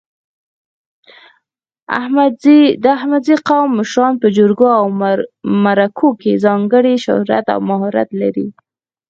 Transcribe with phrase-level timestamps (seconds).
[2.83, 4.85] د احمدزي قوم مشران په جرګو او
[5.65, 8.47] مرکو کې ځانګړی شهرت او مهارت لري.